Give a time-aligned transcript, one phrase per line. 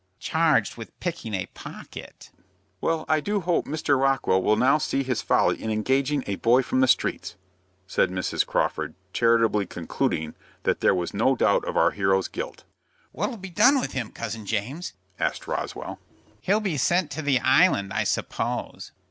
[0.17, 2.31] "Charged with picking a pocket."
[2.81, 3.99] "Well, I do hope Mr.
[4.01, 7.35] Rockwell will now see his folly in engaging a boy from the streets,"
[7.85, 8.43] said Mrs.
[8.43, 10.33] Crawford, charitably concluding
[10.63, 12.63] that there was no doubt of our hero's guilt.
[13.11, 15.99] "What'll be done with him, Cousin James?" asked Roswell.
[16.41, 18.93] "He'll be sent to the Island, I suppose."